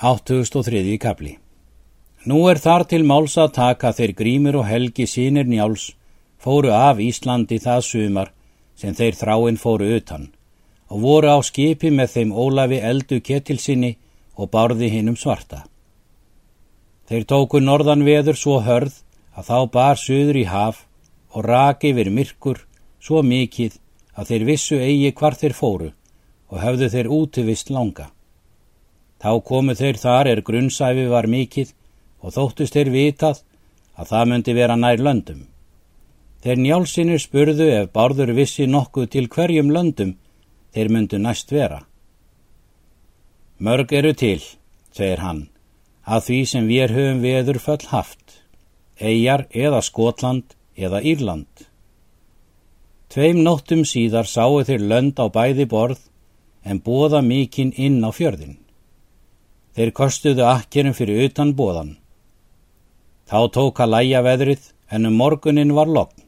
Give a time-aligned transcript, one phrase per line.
[0.00, 0.96] 803.
[0.96, 1.34] kapli
[2.24, 5.90] Nú er þar til máls að taka þeir grímur og helgi sínir njáls
[6.40, 8.30] fóru af Íslandi það sumar
[8.80, 10.22] sem þeir þráinn fóru utan
[10.88, 13.90] og voru á skipi með þeim Ólafi eldu ketilsinni
[14.40, 15.66] og barði hinnum svarta.
[17.04, 19.02] Þeir tóku norðan veður svo hörð
[19.36, 20.86] að þá bar suður í haf
[21.36, 22.62] og raki yfir myrkur
[23.04, 23.76] svo mikið
[24.16, 25.90] að þeir vissu eigi hvar þeir fóru
[26.48, 28.08] og höfðu þeir útivist langa.
[29.20, 31.68] Þá komu þeir þar er grunnsæfi var mikill
[32.24, 33.42] og þóttust þeir vitað
[34.00, 35.42] að það myndi vera nær löndum.
[36.40, 40.14] Þeir njálsinir spurðu ef bárður vissi nokkuð til hverjum löndum
[40.72, 41.82] þeir myndu næst vera.
[43.60, 44.40] Mörg eru til,
[44.96, 45.42] segir hann,
[46.08, 48.38] að því sem við höfum veður föll haft,
[48.96, 51.66] eigjar eða Skotland eða Írland.
[53.12, 56.00] Tveim nóttum síðar sáu þeir lönd á bæði borð
[56.64, 58.56] en bóða mikinn inn á fjörðin.
[59.80, 61.94] Þeir kostuðu akkerum fyrir utan bóðan.
[63.24, 66.26] Þá tók að læja veðrið en um morgunin var logn.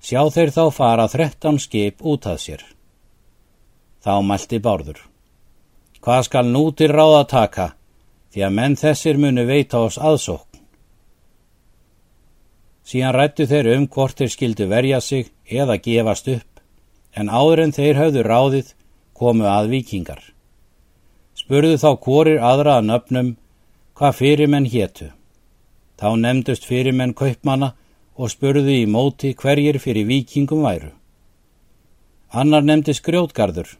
[0.00, 2.64] Sjá þeir þá fara þrettan skip út að sér.
[4.00, 5.02] Þá mælti bárður.
[6.00, 7.68] Hvað skal nú til ráða taka
[8.32, 10.64] því að menn þessir munu veita oss aðsókn?
[12.88, 16.64] Síðan rættu þeir um hvort þeir skildu verja sig eða gefast upp
[17.12, 18.76] en áður en þeir höfðu ráðið
[19.12, 20.30] komu að vikingar
[21.50, 23.28] spurðu þá hvorir aðra að nöfnum
[23.98, 25.08] hvað fyrirmenn hétu.
[25.98, 27.72] Þá nefndust fyrirmenn kaupmanna
[28.14, 30.92] og spurðu í móti hverjir fyrir vikingum væru.
[32.30, 33.72] Annar nefndi skrjótgarður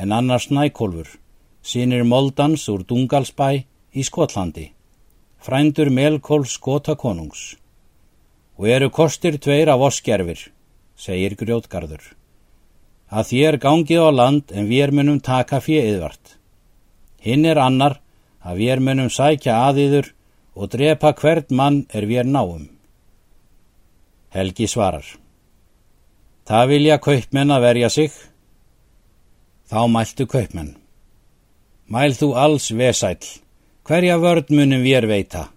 [0.00, 1.10] en annar snækólfur,
[1.60, 3.50] sínir Moldans úr Dungalsbæ
[3.92, 4.70] í Skotlandi,
[5.36, 7.58] frændur Melkól Skotakonungs.
[8.56, 10.48] Og eru kostir tveir af oss gerfir,
[10.96, 12.00] segir grjótgarður.
[13.12, 16.37] Að þér gangið á land en við munum taka fjöiðvart.
[17.24, 17.98] Hinn er annar
[18.44, 20.12] að við munum sækja aðiður
[20.58, 22.68] og drepa hvert mann er við náum.
[24.34, 25.06] Helgi svarar.
[26.48, 28.12] Það vilja kaupmenn að verja sig.
[29.68, 30.76] Þá mæltu kaupmenn.
[31.88, 33.20] Mæl þú alls vesæl,
[33.84, 35.48] hverja vörd munum við veita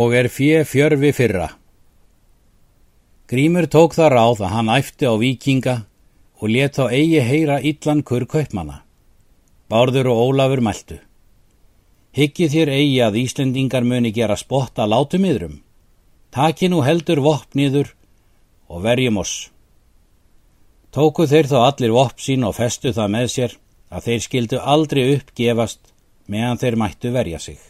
[0.00, 1.48] og er fjö fjörfi fyrra.
[3.30, 5.76] Grímur tók það ráð að hann æfti á vikinga
[6.40, 8.82] og let þá eigi heyra illan kur kaupmanna.
[9.70, 10.98] Bárður og Ólafur mæltu.
[12.10, 15.60] Hyggið þér eigi að Íslendingar muni gera spotta látum yðrum.
[16.34, 17.92] Taki nú heldur vopniður
[18.70, 19.50] og verjum oss.
[20.90, 23.56] Tóku þeir þá allir vopn sín og festu það með sér
[23.94, 25.92] að þeir skildu aldrei uppgefast
[26.26, 27.69] meðan þeir mættu verja sig.